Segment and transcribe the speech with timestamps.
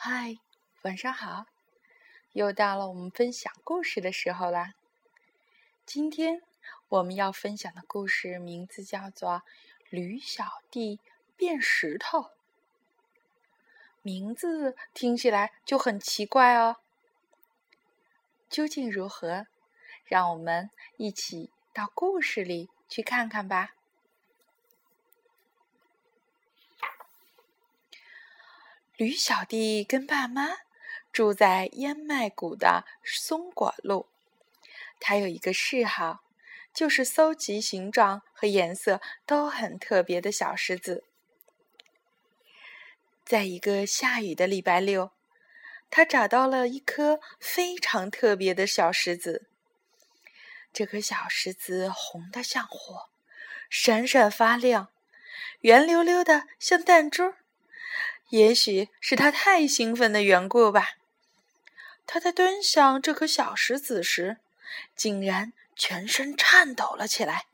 [0.00, 0.38] 嗨，
[0.82, 1.46] 晚上好！
[2.32, 4.74] 又到了我们分享故事的时候啦。
[5.84, 6.40] 今天
[6.88, 9.30] 我们要分享的故事名字叫做
[9.90, 11.00] 《驴小弟
[11.36, 12.20] 变石头》。
[14.00, 16.76] 名字听起来就很奇怪哦。
[18.48, 19.48] 究竟如何？
[20.04, 23.74] 让我们一起到故事里去看看吧。
[28.98, 30.56] 驴小弟跟爸妈
[31.12, 34.08] 住在烟麦谷的松果路。
[34.98, 36.24] 他有一个嗜好，
[36.74, 41.04] 就是搜集形状和颜色都很特别的小石子。
[43.24, 45.12] 在一个下雨的礼拜六，
[45.88, 49.46] 他找到了一颗非常特别的小石子。
[50.72, 53.10] 这颗小石子红的像火，
[53.70, 54.88] 闪闪发亮，
[55.60, 57.34] 圆溜溜的像弹珠。
[58.28, 60.96] 也许是他太兴奋的缘故吧，
[62.06, 64.38] 他在端详这颗小石子时，
[64.94, 67.46] 竟然全身颤抖了起来，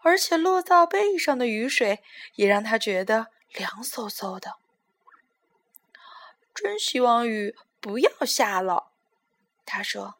[0.00, 2.02] 而且落到背上的雨水
[2.34, 4.56] 也让他觉得凉飕飕的。
[6.54, 8.90] 真希望雨不要下了，
[9.64, 10.16] 他说。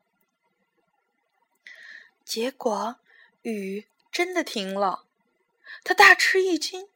[2.24, 2.96] 结果
[3.42, 5.04] 雨真的停了，
[5.82, 6.89] 他大吃一惊。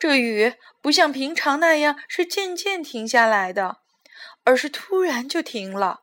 [0.00, 3.80] 这雨不像平常那样是渐渐停下来的，
[4.44, 6.00] 而是突然就停了。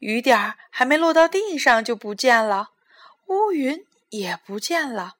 [0.00, 2.72] 雨点儿还没落到地上就不见了，
[3.28, 5.14] 乌云也不见了，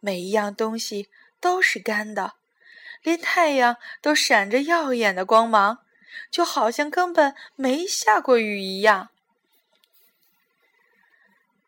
[0.00, 2.36] 每一样东西都是干的，
[3.02, 5.84] 连太阳都闪着耀眼的光芒，
[6.30, 9.10] 就好像根本没下过雨一样。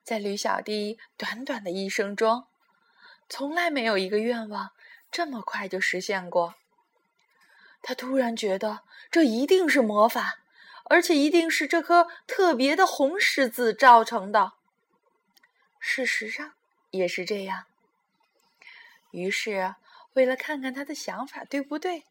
[0.02, 2.46] 在驴小弟短短的一生中，
[3.28, 4.70] 从来没有一个愿望。
[5.14, 6.56] 这么快就实现过，
[7.82, 8.80] 他突然觉得
[9.12, 10.40] 这一定是魔法，
[10.86, 14.54] 而且一定是这颗特别的红石子造成的。
[15.78, 16.54] 事实上
[16.90, 17.66] 也是这样。
[19.12, 19.76] 于是，
[20.14, 22.02] 为了看看他的想法对不对，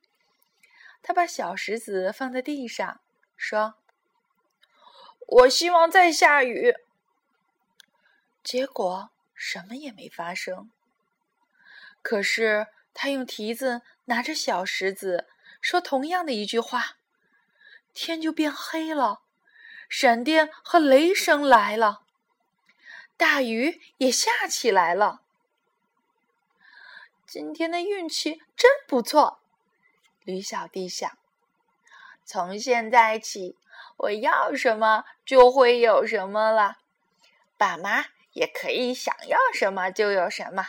[1.01, 3.01] 他把小石子放在地上，
[3.35, 3.75] 说
[5.27, 6.73] ：“我希望再下雨。”
[8.41, 10.71] 结果什么也没发生。
[12.01, 12.67] 可是。
[12.93, 15.27] 他用蹄子拿着小石子，
[15.59, 16.97] 说同样的一句话，
[17.93, 19.21] 天就变黑了，
[19.89, 22.03] 闪电和雷声来了，
[23.17, 25.21] 大雨也下起来了。
[27.25, 29.39] 今天的运气真不错，
[30.23, 31.17] 驴小弟想。
[32.23, 33.57] 从现在起，
[33.97, 36.77] 我要什么就会有什么了，
[37.57, 40.67] 爸妈也可以想要什么就有什么，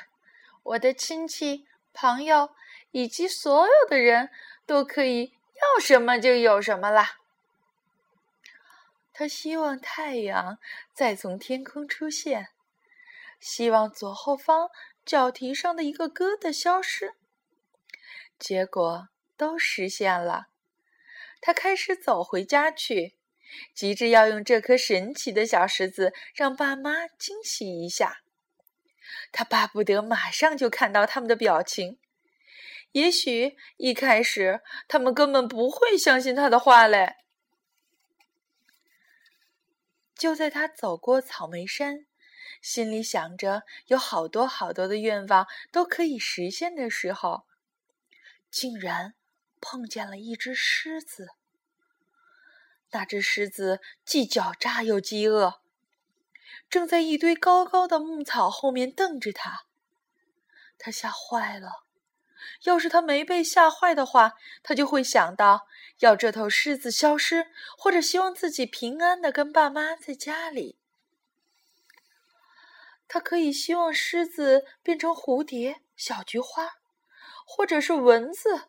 [0.63, 1.67] 我的亲戚。
[1.95, 2.55] 朋友
[2.91, 4.29] 以及所有的人
[4.67, 7.19] 都可以要什么就有什么啦。
[9.13, 10.59] 他希望太阳
[10.93, 12.49] 再从天空出现，
[13.39, 14.69] 希望左后方
[15.07, 17.15] 脚蹄上的一个疙瘩消失。
[18.39, 20.49] 结果都实现了。
[21.41, 23.15] 他开始走回家去，
[23.73, 28.24] 急着要用这颗神奇的小石子让爸妈惊喜一下。
[29.33, 31.99] 他巴不得马上就看到他们的表情。
[32.93, 37.17] 也许一开始他们根本不会相信他的话嘞。
[40.15, 42.07] 就在他走过草莓山，
[42.63, 47.47] 心里想着有好多好多的愿望都可以实现的时候，
[48.49, 49.15] 竟然
[49.61, 51.31] 碰见了一只狮子。
[52.93, 55.64] 那只狮子既狡诈又饥饿。
[56.69, 59.65] 正在一堆高高的牧草后面瞪着他，
[60.79, 61.85] 他吓坏了。
[62.65, 65.67] 要是他没被吓坏的话，他就会想到
[66.01, 67.47] 要这头狮子消失，
[67.79, 70.77] 或者希望自己平安的跟爸妈在家里。
[73.07, 76.73] 他可以希望狮子变成蝴蝶、小菊花，
[77.47, 78.65] 或者是蚊子。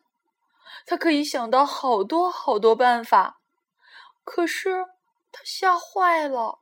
[0.86, 3.40] 他可以想到好多好多办法，
[4.24, 4.86] 可是
[5.32, 6.60] 他吓坏了。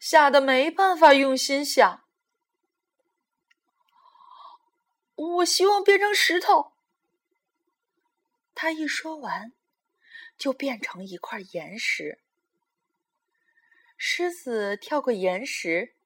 [0.00, 2.04] 吓得没办法用心想。
[5.14, 6.72] 我希望变成石头。
[8.54, 9.52] 他一说完，
[10.36, 12.20] 就变成一块岩石。
[13.96, 15.96] 狮子跳过岩石，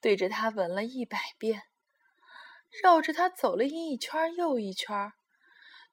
[0.00, 1.64] 对着他闻了一百遍，
[2.82, 5.12] 绕着他走了一圈又一圈，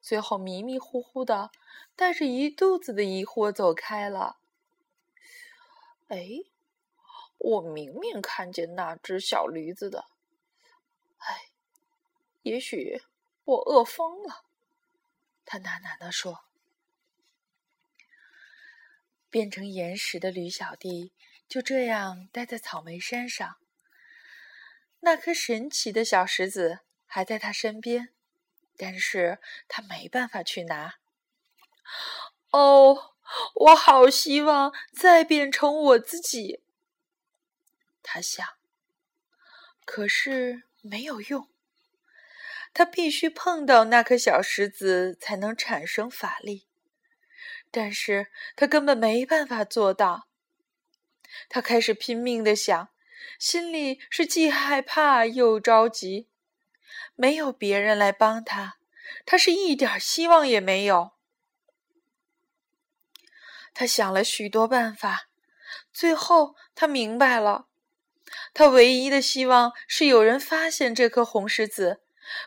[0.02, 1.52] 最后迷迷糊糊的，
[1.96, 4.40] 带着一肚子的疑惑走开了。
[6.10, 6.28] 哎。
[7.38, 10.06] 我明明看见那只小驴子的，
[11.18, 11.52] 哎，
[12.42, 13.02] 也许
[13.44, 14.46] 我饿疯了。
[15.46, 16.46] 他喃喃地说
[19.30, 21.14] ：“变成岩石的驴小弟
[21.48, 23.58] 就这样待在草莓山上。
[25.00, 28.10] 那颗神奇的小石子还在他身边，
[28.76, 29.40] 但是
[29.70, 30.96] 他没办法去拿。
[32.50, 33.14] 哦，
[33.56, 36.62] 我好希望再变成我自己，
[38.10, 38.48] 他想。
[39.84, 41.50] 可是没有用，
[42.74, 46.68] 他必须碰到那颗小石子才能产生法力，
[47.70, 50.30] 但是他根本没办法做到。
[51.50, 52.90] 他开始拼命的想。
[53.38, 56.28] 心里是既害怕又着急，
[57.14, 58.78] 没有别人来帮他，
[59.26, 61.12] 他是一点希望也没有。
[63.74, 65.28] 他想了许多办法，
[65.94, 67.68] 最后他明白了，
[68.54, 72.02] 他唯一的希望是有人发现这颗红石子，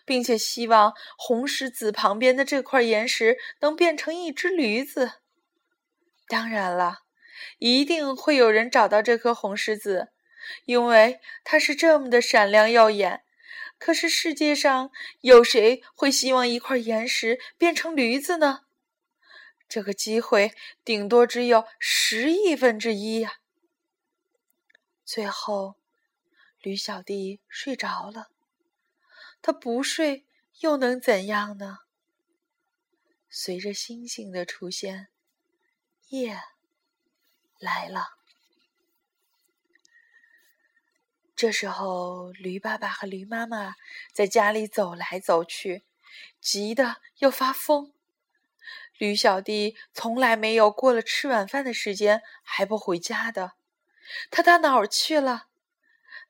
[0.04, 5.12] 并且希望红石子旁边的这块岩石能变成一只驴子。
[6.28, 7.00] 当然了，
[7.58, 10.12] 一定会有人找到这颗红石子。
[10.64, 13.22] 因为它是这么的闪亮耀眼，
[13.78, 14.90] 可是世界上
[15.20, 18.60] 有谁会希望一块岩石变成驴子呢？
[19.68, 20.52] 这个机会
[20.84, 23.34] 顶多只有十亿分之一呀！
[25.12, 25.74] 最后，
[26.60, 28.30] 驴小弟睡着了。
[29.42, 30.24] 他不睡
[30.60, 31.80] 又能怎样呢？
[33.28, 35.08] 随着星星的出现，
[36.10, 36.40] 夜
[37.58, 38.10] 来了。
[41.34, 43.74] 这时候，驴爸爸和驴妈妈
[44.12, 45.82] 在家里走来走去，
[46.40, 47.92] 急得要发疯。
[48.96, 53.54] 驴小弟从来没有过了吃晚饭的时间还不回家的，
[54.30, 55.48] 他到哪儿去了？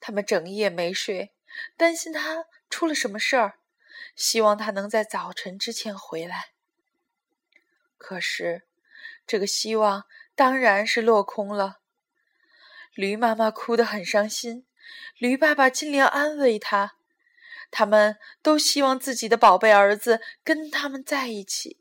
[0.01, 1.35] 他们整夜没睡，
[1.77, 3.59] 担心他出了什么事儿，
[4.17, 6.53] 希望他能在早晨之前回来。
[7.99, 8.67] 可是，
[9.27, 10.05] 这个希望
[10.35, 11.81] 当然是落空了。
[12.95, 14.67] 驴妈妈哭得很伤心。
[15.19, 16.97] 驴爸爸尽量安慰他，
[17.71, 21.79] 他们都希望自己的宝贝儿子跟他们在一起。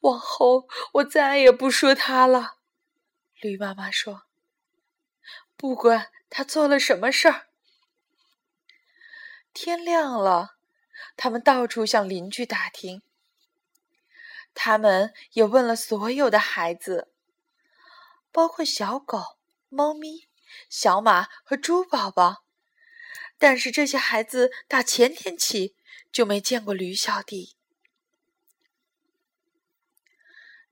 [0.00, 2.56] 往后我再也不说他了，
[3.40, 4.22] 驴妈妈说。
[5.56, 7.48] 不管他做了什么事儿。
[9.52, 10.56] 天亮了，
[11.16, 13.02] 他们到处向邻居打听，
[14.54, 17.12] 他们也问了所有的孩子，
[18.30, 19.38] 包括小狗、
[19.68, 20.28] 猫咪。
[20.68, 22.44] 小马和猪宝宝，
[23.38, 25.76] 但是这些孩子打前天起
[26.10, 27.54] 就没见过驴小弟。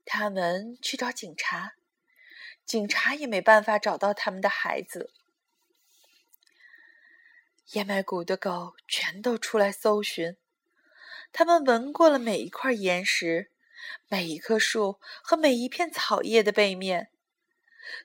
[0.03, 1.75] 他们去找警察，
[2.69, 5.11] 警察也没办法找到他们的孩子。
[7.71, 10.37] 燕麦谷的狗全都出来搜寻，
[11.33, 13.49] 他们闻过了每一块岩石、
[14.07, 17.09] 每一棵树和每一片草叶的背面。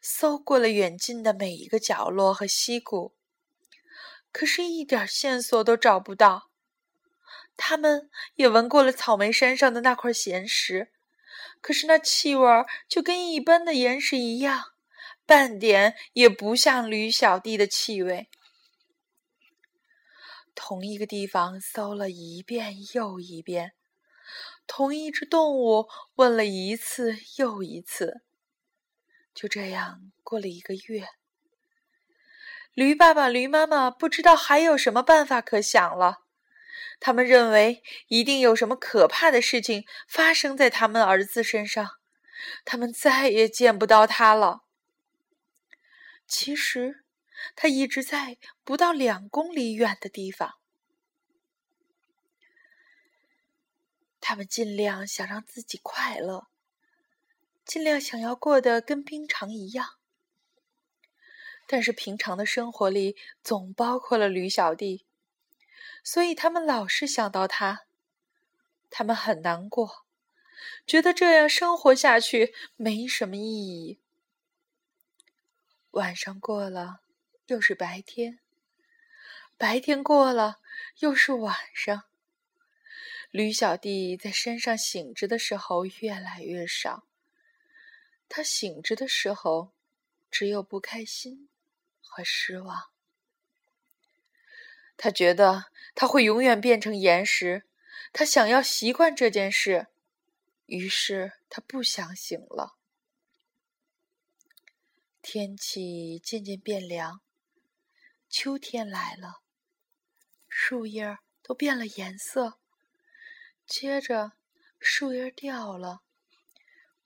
[0.00, 3.14] 搜过了远近的每一个角落和溪谷，
[4.32, 6.48] 可是一点线索都找不到。
[7.54, 10.93] 他们也闻过了草莓山上的那块咸石，
[11.64, 12.46] 可是那气味
[12.86, 14.74] 就跟一般的岩石一样，
[15.24, 18.28] 半点也不像驴小弟的气味。
[20.54, 23.72] 同一个地方搜了一遍又一遍，
[24.66, 28.20] 同一只动物问了一次又一次。
[29.34, 31.08] 就这样过了一个月，
[32.74, 36.23] 驴爸爸、驴妈妈不知道还有什么办法可想了。
[37.00, 41.98] 他们认为一定有什么可怕的事情发生在他们儿子身上，
[42.64, 44.64] 他们再也见不到他了。
[46.26, 47.04] 其实，
[47.54, 50.54] 他一直在不到两公里远的地方。
[54.20, 56.46] 他们尽量想让自己快乐。
[57.66, 59.94] 尽量想要过得跟平常一样，
[61.66, 65.06] 但是平常的生活里总包括了驴小弟，
[66.04, 67.86] 所以他们老是想到他，
[68.90, 70.04] 他们很难过，
[70.86, 73.98] 觉得这样生活下去没什么意义。
[75.92, 77.00] 晚上过了，
[77.46, 78.38] 又是白天；
[79.56, 80.60] 白天过了，
[80.98, 82.04] 又是晚上。
[83.30, 87.04] 驴小弟在山上醒着的时候越来越少。
[88.28, 89.72] 他醒着的时候，
[90.30, 91.48] 只有不开心
[92.00, 92.90] 和失望。
[94.96, 97.64] 他觉得他会永远变成岩石，
[98.12, 99.86] 他想要习惯这件事，
[100.66, 102.76] 于是他不想醒了。
[105.22, 107.20] 天气渐渐变凉，
[108.28, 109.40] 秋天来了，
[110.48, 112.58] 树叶都变了颜色，
[113.66, 114.32] 接着
[114.78, 116.00] 树叶掉了。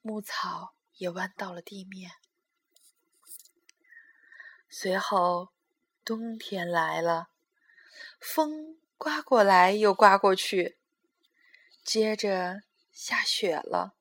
[0.01, 2.13] 牧草也弯到了地面。
[4.69, 5.53] 随后，
[6.05, 7.29] 冬天来了，
[8.19, 10.79] 风刮过来又刮过去，
[11.85, 13.95] 接着下雪了。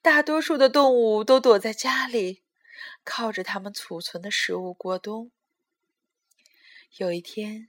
[0.00, 2.44] 大多数的动物都躲在家里，
[3.02, 5.32] 靠着它们储存的食物过冬。
[6.98, 7.68] 有一天，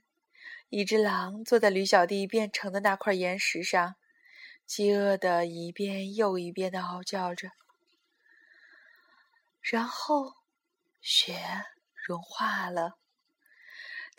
[0.68, 3.96] 一只狼坐在驴小弟变成的那块岩石上，
[4.64, 7.50] 饥饿的一遍又一遍的嗷叫着。
[9.60, 10.36] 然后，
[11.00, 11.36] 雪
[11.92, 12.99] 融化了，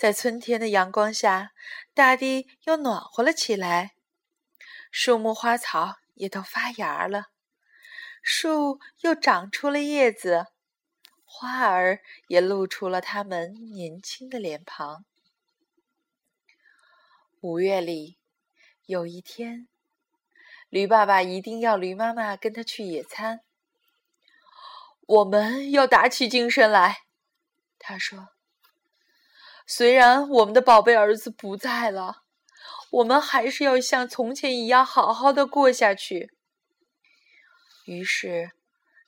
[0.01, 1.51] 在春天的阳光下，
[1.93, 3.93] 大地又暖和了起来，
[4.89, 7.25] 树木花草也都发芽了。
[8.23, 10.47] 树又长出了叶子，
[11.23, 15.05] 花儿也露出了它们年轻的脸庞。
[17.41, 18.17] 五月里，
[18.87, 19.67] 有一天，
[20.69, 23.41] 驴爸爸一定要驴妈妈跟他去野餐。
[25.05, 27.03] 我们要打起精神来，
[27.77, 28.29] 他说。
[29.73, 32.23] 虽然我们的宝贝儿子不在了，
[32.89, 36.33] 我们还是要像从前一样好好的过下去。
[37.85, 38.51] 于是，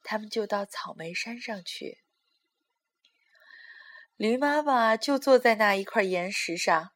[0.04, 1.98] 他们就到草莓山上去。
[4.16, 6.92] 驴妈妈就坐在那一块岩石上，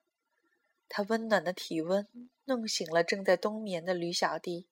[0.88, 2.08] 它温暖的体温
[2.46, 4.70] 弄醒了正在冬眠的驴小弟。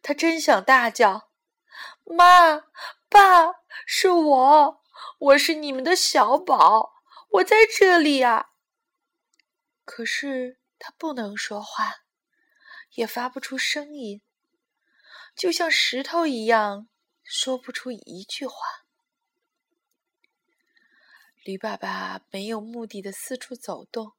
[0.00, 1.30] 他真想大叫
[2.06, 2.66] ：“妈，
[3.08, 3.52] 爸，
[3.84, 4.80] 是我，
[5.18, 6.95] 我是你们的小宝，
[7.28, 8.50] 我在这里呀！”
[9.84, 12.04] 可是他不能说话，
[12.92, 14.22] 也发不出声音。
[15.34, 16.88] 就像石头一样，
[17.22, 18.56] 说不出一句话。
[21.44, 24.14] 驴爸爸没有目的的四处走动，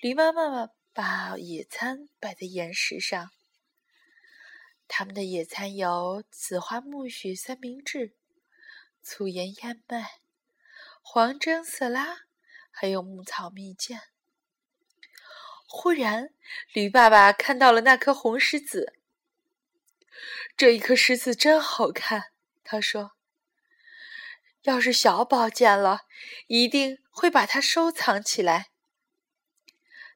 [0.00, 3.30] 驴妈妈把野餐摆在岩石上。
[4.86, 8.14] 他们的野餐有紫花苜蓿三明治、
[9.02, 10.20] 粗盐燕麦、
[11.00, 12.18] 黄蒸色拉，
[12.70, 14.00] 还有牧草蜜饯。
[15.66, 16.30] 忽然，
[16.72, 18.94] 驴爸爸看到了那颗红石子。
[20.56, 23.12] 这一颗石子真好看，他说
[24.62, 26.02] ：“要是小宝见了，
[26.48, 28.70] 一定会把它收藏起来。”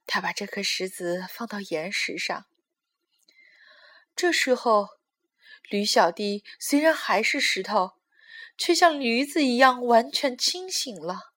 [0.06, 2.46] 他把这颗石子放到岩石上。
[4.14, 4.88] 这时候，
[5.62, 7.92] 驴小弟虽然还是石头，
[8.56, 11.32] 却像驴子一样完全清醒了。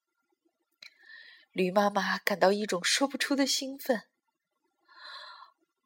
[1.51, 4.03] 驴妈妈感到一种说不出的兴奋。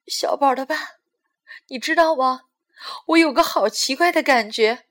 [0.07, 0.75] 小宝的爸，
[1.67, 2.41] 你知道吗？
[3.07, 4.88] 我有个好奇怪的感觉，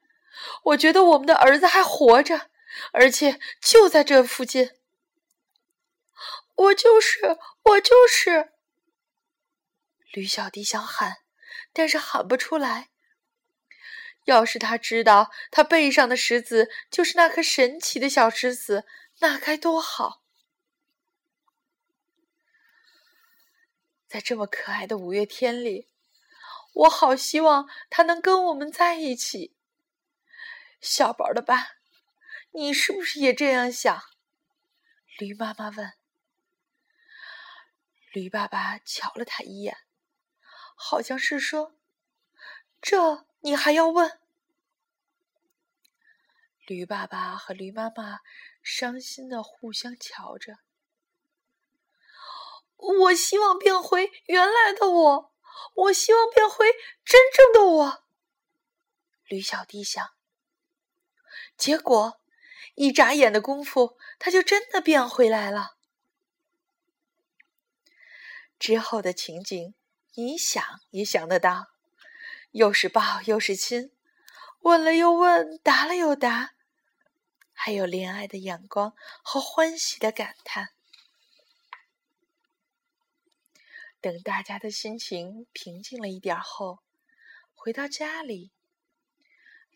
[0.64, 2.50] 我觉得我们的儿子还活着，
[2.92, 4.70] 而且就在这附近。
[6.54, 8.52] 我就是，我就是。
[10.12, 11.16] 驴小弟想喊，
[11.73, 12.89] 但是喊不出来。
[14.25, 18.87] 要是他知道他背上的石子就是那颗神奇的小石子，
[19.21, 20.23] 那该多好！
[24.07, 25.89] 在这么可爱的五月天里。
[26.73, 29.57] 我好希望他能跟我们在一起，
[30.81, 31.73] 小宝的爸，
[32.53, 34.00] 你是不是也这样想？
[35.19, 35.93] 驴妈妈问。
[38.12, 39.77] 驴爸爸瞧了他一眼，
[40.77, 41.75] 好像是说
[42.81, 44.18] ：“这你还要问？”
[46.66, 48.20] 驴爸爸和驴妈妈
[48.62, 50.59] 伤心的互相瞧着。
[52.76, 55.30] 我希望变回原来的我。
[55.75, 56.73] 我希望变回
[57.04, 58.04] 真正的我，
[59.26, 60.14] 驴小弟想。
[61.56, 62.20] 结果，
[62.76, 65.76] 一眨眼的功夫，他就真的变回来了。
[68.59, 69.75] 之后的情景，
[70.14, 71.70] 你想也想得到，
[72.52, 73.92] 又是抱又是亲，
[74.61, 76.54] 问了又问，答了又答，
[77.52, 80.71] 还有怜爱的眼光和欢喜的感叹。
[84.00, 86.80] 等大家的心情平静了一点后，
[87.54, 88.50] 回到家里，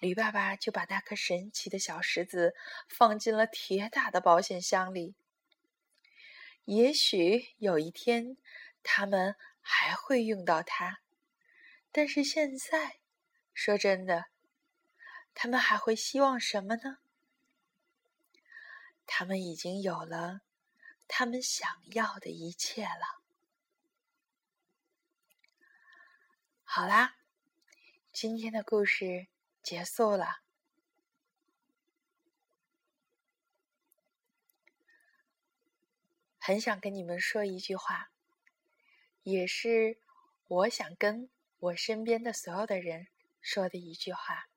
[0.01, 2.55] 驴爸爸就把那颗神奇的小石子
[2.89, 5.15] 放进了铁打的保险箱里。
[6.65, 8.39] 也许有一天，
[8.83, 11.01] 他们还会用到它，
[11.97, 12.99] 但是现在，
[13.53, 14.27] 说真的，
[15.33, 16.99] 他们还会希望什么呢？
[19.07, 20.41] 他们已经有了
[21.07, 23.23] 他们想要的一切了。
[26.65, 27.15] 好啦，
[28.13, 29.29] 今天的故事
[29.63, 30.43] 结束了。
[36.41, 38.11] 很想跟你们说一句话，
[39.23, 40.01] 也是
[40.49, 41.31] 我想跟
[41.65, 43.07] 我身边的所有的人
[43.41, 44.51] 说的一句话。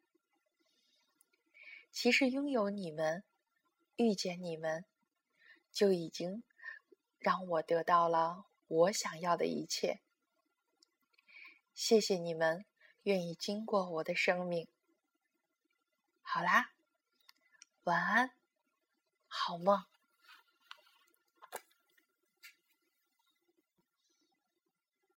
[1.90, 3.24] 其实拥有你们，
[3.96, 4.84] 遇见你们，
[5.72, 6.44] 就已经
[7.18, 10.02] 让我得到了我想要的一切。
[11.74, 12.66] 谢谢你们
[13.04, 14.68] 愿意经过我的生命。
[16.22, 16.74] 好啦，
[17.86, 18.32] 晚安，
[19.28, 19.86] 好梦。